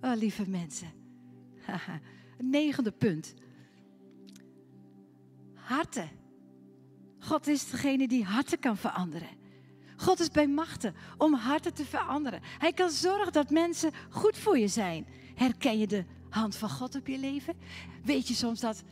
[0.01, 0.93] Oh, lieve mensen.
[2.39, 3.35] Negende punt.
[5.55, 6.11] harten.
[7.19, 9.29] God is degene die harten kan veranderen.
[9.97, 12.41] God is bij machten om harten te veranderen.
[12.59, 15.07] Hij kan zorgen dat mensen goed voor je zijn.
[15.35, 17.55] Herken je de hand van God op je leven?
[18.05, 18.83] Weet je soms dat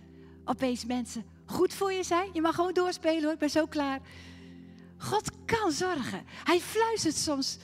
[0.44, 2.30] opeens mensen goed voor je zijn?
[2.32, 4.00] Je mag gewoon doorspelen hoor, ik ben zo klaar.
[5.00, 6.22] God kan zorgen.
[6.26, 7.58] Hij fluistert soms.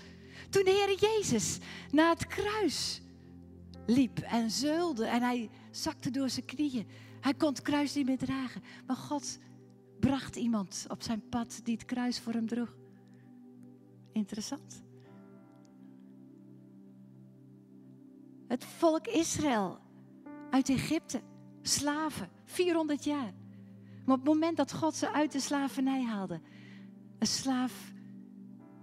[0.50, 1.58] Toen de Heer Jezus
[1.90, 3.00] naar het kruis
[3.86, 6.86] liep en zeulde en hij zakte door zijn knieën.
[7.20, 8.62] Hij kon het kruis niet meer dragen.
[8.86, 9.38] Maar God
[10.00, 12.76] bracht iemand op zijn pad die het kruis voor hem droeg.
[14.12, 14.82] Interessant.
[18.48, 19.78] Het volk Israël
[20.50, 21.20] uit Egypte,
[21.62, 23.32] slaven, 400 jaar.
[24.04, 26.40] Maar op het moment dat God ze uit de slavernij haalde,
[27.18, 27.92] een slaaf,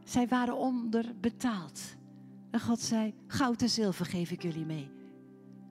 [0.04, 1.82] zij waren onderbetaald.
[2.52, 4.91] En God zei: Goud en zilver geef ik jullie mee.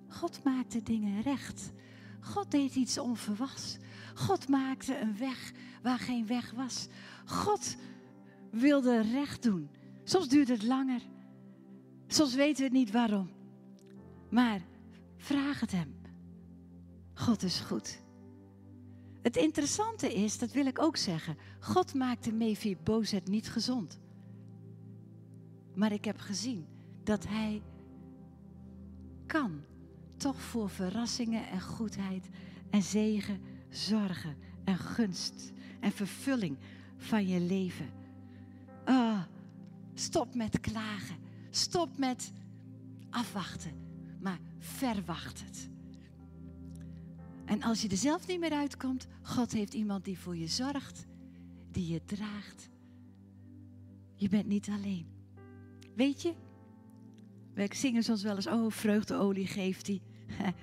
[0.08, 1.72] God maakte dingen recht.
[2.20, 3.78] God deed iets onverwachts.
[4.14, 6.88] God maakte een weg waar geen weg was.
[7.24, 7.76] God
[8.50, 9.70] wilde recht doen.
[10.04, 11.00] Soms duurt het langer.
[12.06, 13.30] Soms weten we niet waarom.
[14.30, 14.60] Maar
[15.16, 15.94] vraag het hem.
[17.14, 18.01] God is goed.
[19.22, 24.00] Het interessante is, dat wil ik ook zeggen, God maakte Mephibozet niet gezond.
[25.74, 26.66] Maar ik heb gezien
[27.04, 27.62] dat hij
[29.26, 29.64] kan
[30.16, 32.28] toch voor verrassingen en goedheid
[32.70, 36.58] en zegen zorgen en gunst en vervulling
[36.96, 37.90] van je leven.
[38.84, 39.22] Oh,
[39.94, 41.16] stop met klagen.
[41.50, 42.32] Stop met
[43.10, 43.72] afwachten.
[44.20, 45.70] Maar verwacht het.
[47.52, 51.06] En als je er zelf niet meer uitkomt, God heeft iemand die voor je zorgt,
[51.70, 52.70] die je draagt.
[54.14, 55.06] Je bent niet alleen.
[55.94, 56.34] Weet je,
[57.54, 60.00] wij zingen soms wel eens, oh vreugdeolie geeft hij.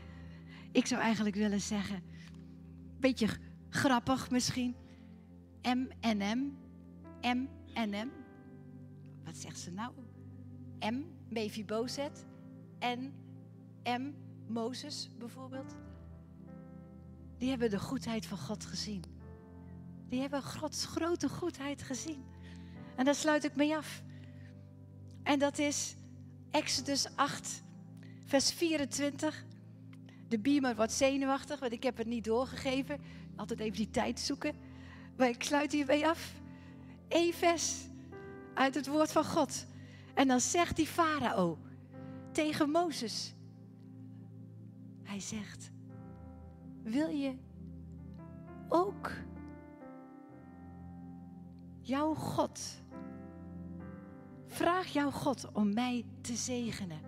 [0.71, 2.03] Ik zou eigenlijk willen zeggen,
[2.99, 3.27] beetje
[3.69, 4.75] grappig misschien.
[5.61, 6.57] M en M,
[7.21, 8.11] M en M.
[9.23, 9.91] Wat zegt ze nou?
[10.79, 12.25] M, Mephibozet.
[12.79, 13.13] En
[13.83, 14.11] M,
[14.47, 15.75] Mozes bijvoorbeeld.
[17.39, 19.03] Die hebben de goedheid van God gezien.
[20.09, 22.23] Die hebben Gods grote goedheid gezien.
[22.95, 24.01] En daar sluit ik mee af.
[25.23, 25.95] En dat is
[26.51, 27.63] Exodus 8,
[28.25, 29.45] vers 24.
[30.27, 33.01] De beamer wordt zenuwachtig, want ik heb het niet doorgegeven.
[33.35, 34.55] Altijd even die tijd zoeken.
[35.17, 36.33] Maar ik sluit hiermee af.
[37.07, 37.75] Eén vers
[38.53, 39.65] uit het woord van God.
[40.13, 41.57] En dan zegt die farao
[42.31, 43.33] tegen Mozes.
[45.03, 45.71] Hij zegt,
[46.89, 47.35] wil je
[48.67, 49.11] ook
[51.81, 52.59] jouw God,
[54.47, 56.99] vraag jouw God om mij te zegenen.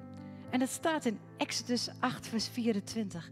[0.49, 3.29] En dat staat in Exodus 8, vers 24.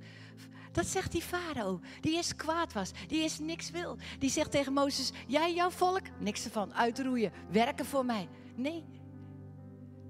[0.72, 3.98] Dat zegt die farao, die is kwaad was, die is niks wil.
[4.20, 8.30] Die zegt tegen Mozes, jij jouw volk, niks ervan, uitroeien, werken voor mij.
[8.56, 8.86] Nee,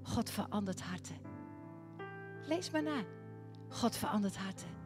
[0.02, 1.16] God verandert harten.
[2.46, 3.04] Lees maar na.
[3.68, 4.79] God verandert harten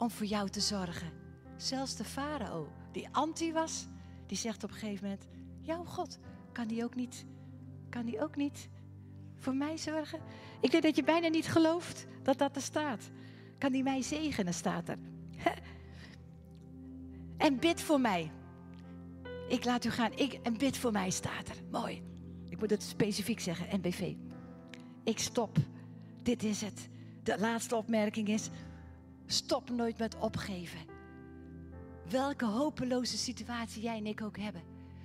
[0.00, 1.12] om voor jou te zorgen.
[1.56, 3.86] Zelfs de farao, die anti was,
[4.26, 5.26] die zegt op een gegeven moment:
[5.60, 6.18] Jouw God,
[6.52, 7.26] kan die ook niet,
[7.88, 8.68] kan die ook niet
[9.38, 10.20] voor mij zorgen?
[10.60, 13.10] Ik weet dat je bijna niet gelooft dat dat er staat.
[13.58, 14.98] Kan die mij zegenen, staat er.
[17.36, 18.30] en bid voor mij.
[19.48, 20.12] Ik laat u gaan.
[20.12, 21.56] Ik, en bid voor mij staat er.
[21.70, 22.02] Mooi.
[22.48, 24.14] Ik moet het specifiek zeggen, NBV.
[25.04, 25.58] Ik stop.
[26.22, 26.88] Dit is het.
[27.22, 28.50] De laatste opmerking is:
[29.32, 30.78] stop nooit met opgeven.
[32.08, 34.62] Welke hopeloze situatie jij en ik ook hebben,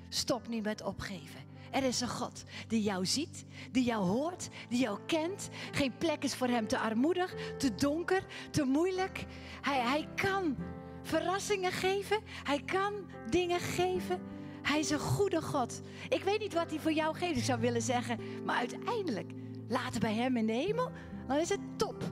[0.09, 1.43] stop niet met opgeven.
[1.71, 5.49] Er is een God die jou ziet, die jou hoort, die jou kent.
[5.71, 9.25] Geen plek is voor hem te armoedig, te donker, te moeilijk.
[9.61, 10.55] Hij, hij kan
[11.03, 12.19] verrassingen geven.
[12.43, 12.93] Hij kan
[13.29, 14.21] dingen geven.
[14.61, 15.81] Hij is een goede God.
[16.09, 18.19] Ik weet niet wat hij voor jou geeft, ik zou willen zeggen.
[18.45, 19.31] Maar uiteindelijk,
[19.67, 20.91] laten bij hem in de hemel,
[21.27, 22.11] dan is het top.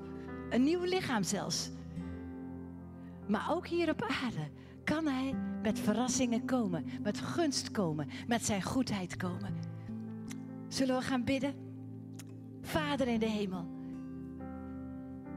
[0.50, 1.70] Een nieuw lichaam zelfs.
[3.28, 4.50] Maar ook hier op aarde
[4.84, 9.56] kan Hij met verrassingen komen, met gunst komen, met Zijn goedheid komen.
[10.68, 11.54] Zullen we gaan bidden?
[12.62, 13.68] Vader in de hemel,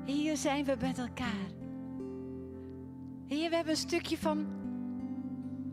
[0.05, 1.55] hier zijn we met elkaar.
[3.27, 4.47] Heer, we hebben een stukje van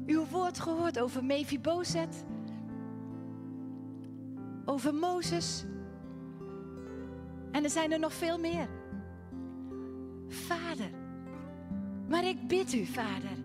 [0.05, 2.25] uw woord gehoord over Mephibozet,
[4.65, 5.65] over Mozes.
[7.51, 8.67] En er zijn er nog veel meer.
[10.27, 10.89] Vader,
[12.13, 13.37] maar ik bid u, Vader.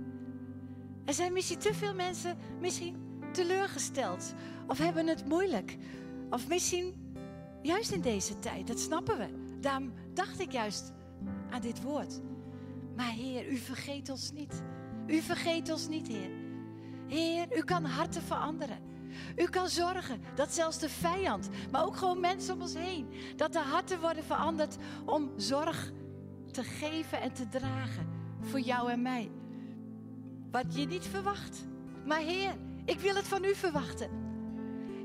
[1.04, 2.96] Er zijn misschien te veel mensen misschien
[3.32, 4.34] teleurgesteld
[4.66, 5.76] of hebben het moeilijk.
[6.30, 7.14] Of misschien
[7.62, 9.58] juist in deze tijd, dat snappen we.
[9.60, 10.92] Daarom dacht ik juist
[11.50, 12.20] aan dit woord.
[12.96, 14.62] Maar Heer, u vergeet ons niet.
[15.06, 16.30] U vergeet ons niet, Heer.
[17.06, 18.78] Heer, u kan harten veranderen.
[19.36, 23.52] U kan zorgen dat zelfs de vijand, maar ook gewoon mensen om ons heen, dat
[23.52, 25.92] de harten worden veranderd om zorg
[26.50, 28.17] te geven en te dragen
[28.48, 29.30] voor jou en mij.
[30.50, 31.66] Wat je niet verwacht.
[32.04, 34.10] Maar Heer, ik wil het van u verwachten.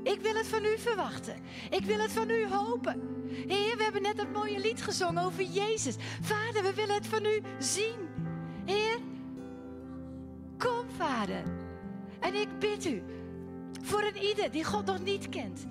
[0.02, 1.34] Ik wil het van u verwachten.
[1.70, 3.00] Ik wil het van u hopen.
[3.28, 5.96] Heer, we hebben net dat mooie lied gezongen over Jezus.
[6.20, 8.08] Vader, we willen het van u zien.
[8.64, 8.98] Heer,
[10.58, 11.42] kom, Vader.
[12.20, 13.02] En ik bid u
[13.82, 15.66] voor een ieder die God nog niet kent.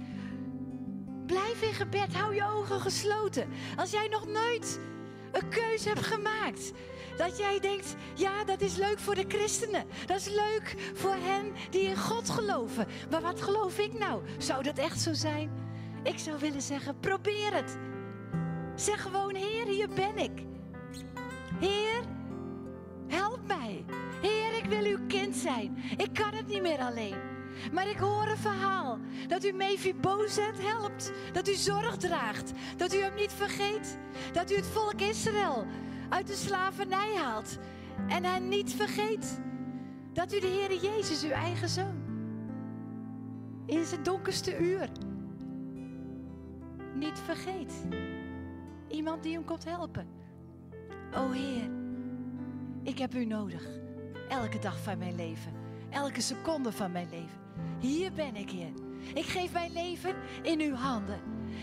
[1.25, 3.47] Blijf in gebed, hou je ogen gesloten.
[3.75, 4.79] Als jij nog nooit
[5.31, 6.71] een keuze hebt gemaakt.
[7.17, 9.85] Dat jij denkt, ja, dat is leuk voor de christenen.
[10.05, 12.87] Dat is leuk voor hen die in God geloven.
[13.09, 14.21] Maar wat geloof ik nou?
[14.37, 15.51] Zou dat echt zo zijn?
[16.03, 17.77] Ik zou willen zeggen, probeer het.
[18.75, 20.45] Zeg gewoon, Heer, hier ben ik.
[21.59, 22.01] Heer,
[23.07, 23.85] help mij.
[24.21, 25.83] Heer, ik wil uw kind zijn.
[25.97, 27.15] Ik kan het niet meer alleen.
[27.71, 31.11] Maar ik hoor een verhaal dat u Mephibozet helpt.
[31.33, 32.51] Dat u zorg draagt.
[32.77, 33.97] Dat u hem niet vergeet.
[34.31, 35.65] Dat u het volk Israël
[36.13, 37.57] uit de slavernij haalt.
[38.07, 39.41] En hen niet vergeet.
[40.13, 41.95] Dat u de Heer Jezus, uw eigen zoon,
[43.65, 44.89] in zijn donkerste uur
[46.93, 47.85] niet vergeet.
[48.87, 50.07] Iemand die hem komt helpen.
[51.15, 51.69] O Heer,
[52.83, 53.67] ik heb u nodig.
[54.29, 55.51] Elke dag van mijn leven.
[55.89, 57.39] Elke seconde van mijn leven.
[57.79, 58.73] Hier ben ik, Heer.
[59.13, 61.19] Ik geef mijn leven in uw handen.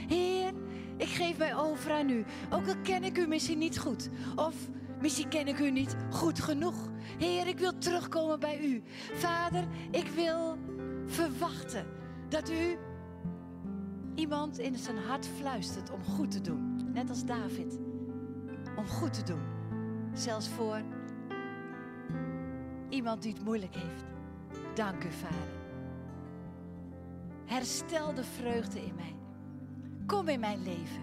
[0.09, 0.53] Heer,
[1.01, 2.25] ik geef mij over aan u.
[2.51, 4.09] Ook al ken ik u misschien niet goed.
[4.37, 4.55] Of
[5.01, 6.89] misschien ken ik u niet goed genoeg.
[7.19, 8.83] Heer, ik wil terugkomen bij u.
[9.13, 10.59] Vader, ik wil
[11.07, 11.87] verwachten
[12.29, 12.79] dat u
[14.15, 16.93] iemand in zijn hart fluistert om goed te doen.
[16.93, 17.79] Net als David.
[18.77, 19.43] Om goed te doen.
[20.13, 20.83] Zelfs voor
[22.89, 24.05] iemand die het moeilijk heeft.
[24.75, 25.59] Dank u, Vader.
[27.47, 29.20] Herstel de vreugde in mij.
[30.11, 31.03] Kom in mijn leven.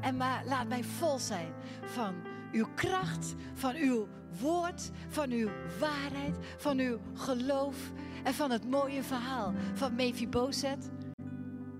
[0.00, 1.52] En maar laat mij vol zijn
[1.84, 2.14] van
[2.52, 4.08] uw kracht, van uw
[4.40, 7.76] woord, van uw waarheid, van uw geloof
[8.24, 10.90] en van het mooie verhaal van Mephibozet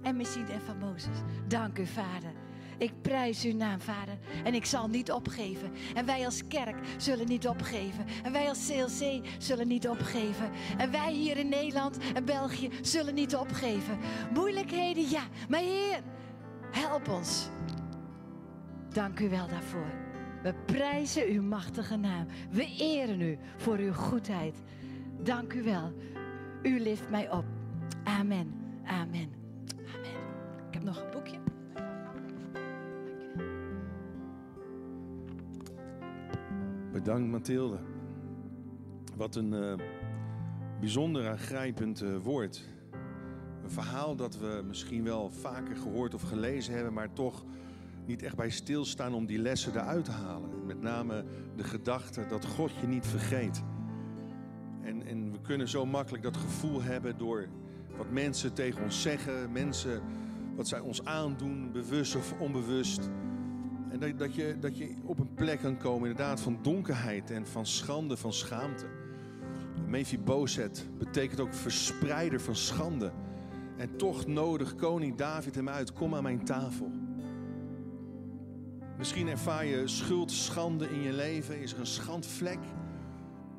[0.03, 1.19] en misschien en van Mozes.
[1.49, 2.33] Dank u, Vader.
[2.79, 4.19] Ik prijs uw naam, Vader.
[4.45, 5.73] En ik zal niet opgeven.
[5.95, 8.05] En wij als kerk zullen niet opgeven.
[8.23, 10.51] En wij als CLC zullen niet opgeven.
[10.79, 13.99] En wij hier in Nederland en België zullen niet opgeven.
[14.35, 15.23] Moeilijkheden, ja.
[15.49, 16.03] Maar Heer,
[16.71, 17.49] help ons.
[18.93, 19.91] Dank u wel daarvoor.
[20.43, 22.27] We prijzen uw machtige naam.
[22.51, 24.63] We eren u voor uw goedheid.
[25.23, 25.93] Dank u wel.
[26.63, 27.45] U lift mij op.
[28.05, 28.55] Amen.
[28.85, 29.31] Amen.
[29.95, 30.19] Amen.
[30.69, 31.39] Ik heb nog een boekje.
[36.93, 37.79] Bedankt Mathilde.
[39.17, 39.75] Wat een uh,
[40.81, 42.69] bijzonder aangrijpend uh, woord.
[43.71, 47.45] Een verhaal dat we misschien wel vaker gehoord of gelezen hebben, maar toch
[48.07, 50.67] niet echt bij stilstaan om die lessen eruit te halen.
[50.67, 51.25] Met name
[51.57, 53.63] de gedachte dat God je niet vergeet.
[54.83, 57.49] En, en we kunnen zo makkelijk dat gevoel hebben door
[57.97, 60.03] wat mensen tegen ons zeggen, mensen
[60.57, 63.11] wat zij ons aandoen, bewust of onbewust.
[63.91, 67.47] En dat, dat, je, dat je op een plek kan komen inderdaad van donkerheid en
[67.47, 68.87] van schande, van schaamte.
[69.87, 73.13] Mephibozet betekent ook verspreider van schande.
[73.81, 76.91] En toch nodig koning David hem uit, kom aan mijn tafel.
[78.99, 81.61] Misschien ervaar je schuld, schande in je leven.
[81.61, 82.59] Is er een schandvlek?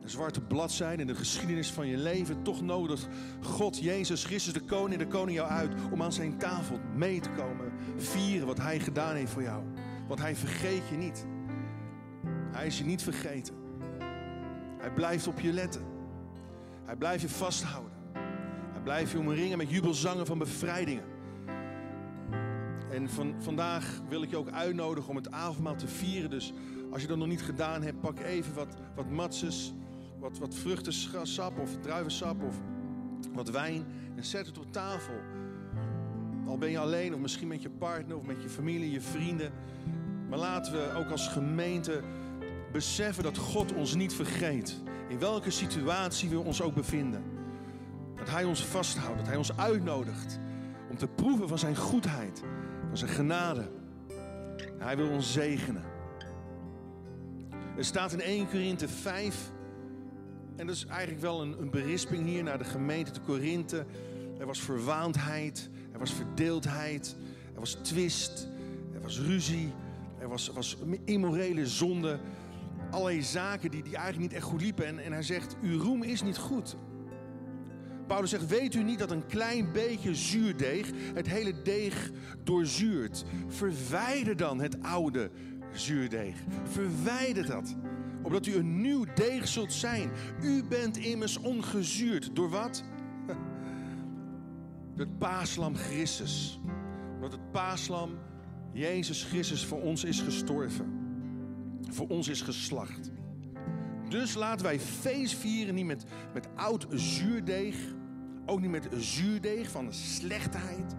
[0.01, 2.43] Een zwarte bladzijde in de geschiedenis van je leven.
[2.43, 3.07] Toch nodig
[3.41, 7.29] God, Jezus Christus, de koning, de koning jou uit om aan zijn tafel mee te
[7.29, 7.71] komen.
[7.97, 9.63] Vieren wat hij gedaan heeft voor jou.
[10.07, 11.25] Want hij vergeet je niet.
[12.51, 13.55] Hij is je niet vergeten.
[14.77, 15.86] Hij blijft op je letten.
[16.84, 18.01] Hij blijft je vasthouden.
[18.82, 21.04] Hij blijft je omringen met jubelzangen van bevrijdingen.
[22.91, 26.30] En van, vandaag wil ik je ook uitnodigen om het avondmaal te vieren.
[26.30, 26.53] Dus
[26.91, 29.74] als je dat nog niet gedaan hebt, pak even wat, wat matses,
[30.20, 32.55] wat, wat vruchtensap of druivensap of
[33.34, 33.86] wat wijn.
[34.16, 35.16] En zet het op tafel.
[36.47, 39.51] Al ben je alleen of misschien met je partner of met je familie, je vrienden.
[40.30, 42.01] Maar laten we ook als gemeente
[42.72, 44.82] beseffen dat God ons niet vergeet.
[45.08, 47.39] In welke situatie we ons ook bevinden.
[48.22, 50.39] Dat Hij ons vasthoudt, dat Hij ons uitnodigt
[50.89, 52.43] om te proeven van Zijn goedheid,
[52.88, 53.69] van Zijn genade.
[54.78, 55.84] Hij wil ons zegenen.
[57.78, 59.51] Er staat in 1 Korinthe 5,
[60.55, 63.86] en dat is eigenlijk wel een, een berisping hier naar de gemeente te Korinthe.
[64.39, 67.15] Er was verwaandheid, er was verdeeldheid,
[67.53, 68.47] er was twist,
[68.93, 69.74] er was ruzie,
[70.19, 72.19] er was, was immorele zonde.
[72.89, 74.86] allerlei zaken die, die eigenlijk niet echt goed liepen.
[74.86, 76.76] En, en hij zegt, uw roem is niet goed.
[78.12, 82.12] Paulus zegt, weet u niet dat een klein beetje zuurdeeg het hele deeg
[82.43, 83.24] doorzuurt?
[83.47, 85.32] Verwijder dan het oude
[85.74, 86.36] zuurdeeg.
[86.64, 87.76] Verwijder dat.
[88.24, 90.12] Opdat u een nieuw deeg zult zijn.
[90.41, 92.36] U bent immers ongezuurd.
[92.36, 92.84] Door wat?
[94.95, 96.59] Het paaslam Christus.
[97.16, 98.18] Omdat het paaslam
[98.74, 100.86] Jezus Christus voor ons is gestorven.
[101.89, 103.12] Voor ons is geslacht.
[104.09, 106.03] Dus laten wij feest vieren niet met,
[106.34, 107.99] met oud zuurdeeg.
[108.52, 110.95] Ook niet met zuurdeeg van slechtheid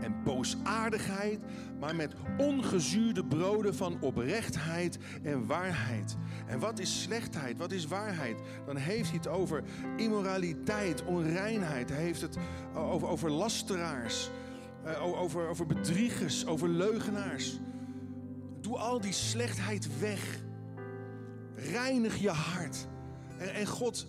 [0.00, 1.40] en boosaardigheid.
[1.80, 6.16] Maar met ongezuurde broden van oprechtheid en waarheid.
[6.46, 7.58] En wat is slechtheid?
[7.58, 8.40] Wat is waarheid?
[8.66, 9.62] Dan heeft hij het over
[9.96, 11.88] immoraliteit, onreinheid.
[11.88, 12.38] Hij heeft het
[12.74, 14.30] over, over lasteraars.
[14.84, 17.58] eh, Over, over bedriegers, over leugenaars.
[18.60, 20.38] Doe al die slechtheid weg.
[21.54, 22.86] Reinig je hart.
[23.38, 24.06] En, en God,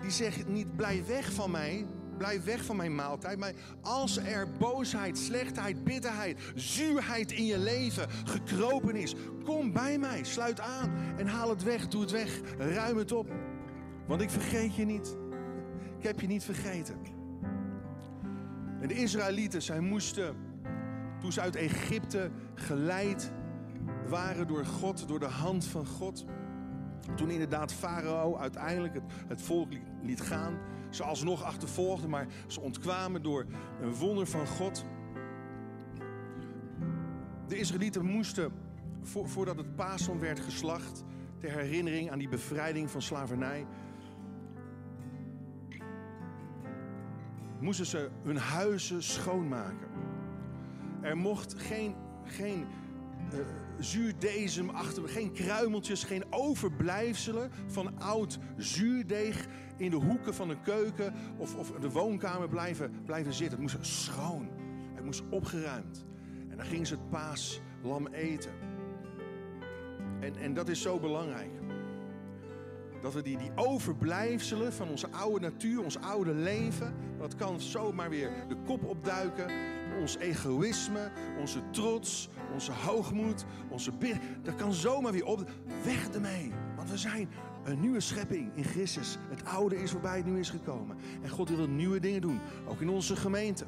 [0.00, 1.86] die zegt niet blijf weg van mij.
[2.16, 3.38] Blijf weg van mijn maaltijd.
[3.38, 9.14] Maar als er boosheid, slechtheid, bitterheid, zuurheid in je leven gekropen is.
[9.44, 10.24] Kom bij mij.
[10.24, 10.92] Sluit aan.
[11.16, 11.88] En haal het weg.
[11.88, 12.40] Doe het weg.
[12.58, 13.32] Ruim het op.
[14.06, 15.16] Want ik vergeet je niet.
[15.98, 16.96] Ik heb je niet vergeten.
[18.80, 20.36] En de Israëlieten, zij moesten,
[21.20, 23.32] toen ze uit Egypte geleid
[24.08, 26.24] waren door God, door de hand van God.
[27.16, 30.58] Toen inderdaad Farao uiteindelijk het, het volk liet, gaan.
[30.92, 33.46] Ze alsnog achtervolgden, maar ze ontkwamen door
[33.80, 34.84] een wonder van God.
[37.46, 38.52] De Israëlieten moesten,
[39.02, 41.04] vo- voordat het paaslam werd geslacht,
[41.38, 43.66] ter herinnering aan die bevrijding van slavernij,
[47.60, 49.88] moesten ze hun huizen schoonmaken.
[51.00, 52.66] Er mocht geen, geen
[53.78, 61.14] zuurdezem achter, geen kruimeltjes, geen overblijfselen van oud zuurdeeg in de hoeken van de keuken
[61.36, 63.60] of, of de woonkamer blijven, blijven zitten.
[63.62, 64.48] Het moest schoon,
[64.94, 66.04] het moest opgeruimd.
[66.48, 68.52] En dan gingen ze het paaslam eten.
[70.20, 71.50] En, en dat is zo belangrijk.
[73.02, 78.10] Dat we die, die overblijfselen van onze oude natuur, ons oude leven, dat kan zomaar
[78.10, 79.46] weer de kop opduiken.
[80.00, 85.50] Ons egoïsme, onze trots, onze hoogmoed, onze bid, dat kan zomaar weer op.
[85.84, 87.28] Weg ermee, want we zijn
[87.64, 89.16] een nieuwe schepping in Christus.
[89.30, 90.96] Het oude is voorbij, het nieuwe is gekomen.
[91.22, 93.64] En God wil nieuwe dingen doen, ook in onze gemeente.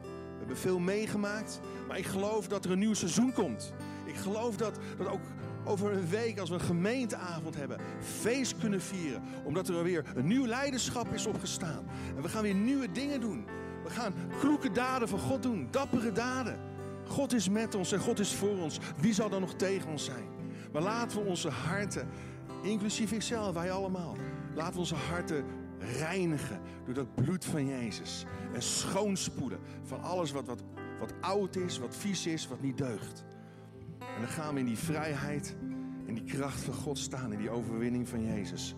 [0.00, 3.72] We hebben veel meegemaakt, maar ik geloof dat er een nieuw seizoen komt.
[4.04, 5.20] Ik geloof dat, dat ook
[5.64, 9.22] over een week, als we een gemeenteavond hebben, feest kunnen vieren.
[9.44, 11.84] Omdat er weer een nieuw leiderschap is opgestaan.
[12.16, 13.46] En we gaan weer nieuwe dingen doen.
[13.84, 16.58] We gaan kloeke daden van God doen, dappere daden.
[17.06, 18.78] God is met ons en God is voor ons.
[18.96, 20.24] Wie zal dan nog tegen ons zijn?
[20.72, 22.08] Maar laten we onze harten,
[22.62, 24.16] inclusief ikzelf, wij allemaal,
[24.54, 25.44] laten we onze harten
[25.78, 28.24] reinigen door dat bloed van Jezus.
[28.54, 30.62] En schoonspoelen van alles wat, wat,
[31.00, 33.24] wat oud is, wat vies is, wat niet deugt.
[33.98, 35.56] En dan gaan we in die vrijheid,
[36.04, 38.74] in die kracht van God staan, in die overwinning van Jezus.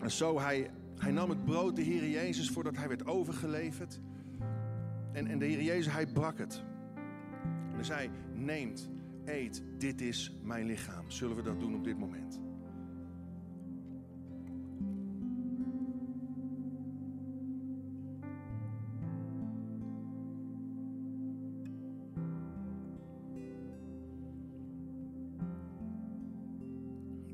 [0.00, 4.00] En zo, hij, hij nam het brood, de Heer Jezus, voordat hij werd overgeleverd.
[5.12, 6.64] En, en de Heer Jezus, hij brak het.
[7.68, 8.90] En hij zei, neemt,
[9.24, 11.10] eet, dit is mijn lichaam.
[11.10, 12.40] Zullen we dat doen op dit moment?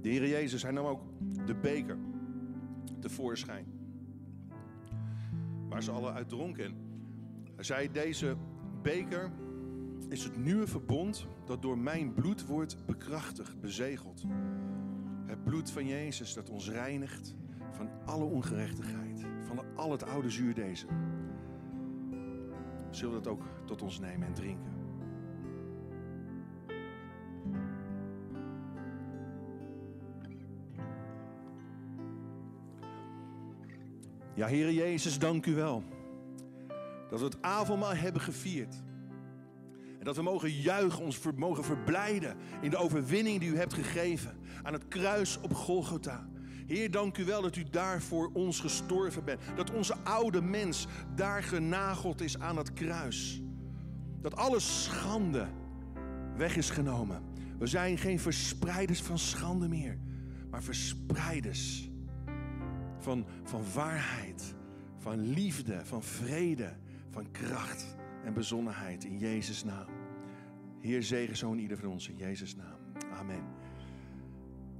[0.00, 1.02] De Heer Jezus, hij nam ook
[1.46, 1.96] de beker
[3.02, 3.66] tevoorschijn.
[5.68, 6.64] Waar ze alle uit dronken.
[6.64, 6.74] En
[7.54, 8.36] Hij zei, deze
[8.82, 9.30] beker
[10.08, 14.24] is het nieuwe verbond dat door mijn bloed wordt bekrachtigd, bezegeld.
[15.26, 17.34] Het bloed van Jezus dat ons reinigt
[17.70, 20.88] van alle ongerechtigheid, van al het oude zuurdezen.
[22.90, 24.81] Zullen dat ook tot ons nemen en drinken?
[34.42, 35.84] Ja, Heere Jezus, dank u wel.
[37.10, 38.74] Dat we het avondmaal hebben gevierd.
[39.98, 44.36] En dat we mogen juichen, ons mogen verblijden in de overwinning die u hebt gegeven.
[44.62, 46.28] Aan het kruis op Golgotha.
[46.66, 49.40] Heer, dank u wel dat u daar voor ons gestorven bent.
[49.56, 53.42] Dat onze oude mens daar genageld is aan het kruis.
[54.20, 55.46] Dat alle schande
[56.36, 57.22] weg is genomen.
[57.58, 59.98] We zijn geen verspreiders van schande meer,
[60.50, 61.90] maar verspreiders
[63.02, 64.54] van, van waarheid,
[64.98, 66.72] van liefde, van vrede,
[67.10, 69.86] van kracht en bezonnenheid in Jezus' naam.
[70.80, 72.78] Heer, zegen zo in ieder van ons in Jezus' naam.
[73.12, 73.44] Amen.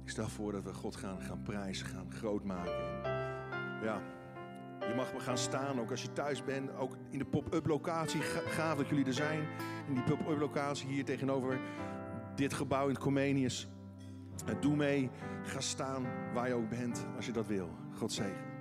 [0.03, 2.73] Ik stel voor dat we God gaan, gaan prijzen, gaan groot maken.
[3.83, 4.01] Ja,
[4.79, 6.75] je mag gaan staan, ook als je thuis bent.
[6.75, 8.21] Ook in de pop-up locatie.
[8.21, 9.47] Gaaf dat jullie er zijn.
[9.87, 11.59] In die pop-up locatie hier tegenover
[12.35, 13.67] dit gebouw in Comenius.
[14.59, 15.09] Doe mee.
[15.43, 17.82] Ga staan waar je ook bent, als je dat wil.
[18.03, 18.52] God zegen.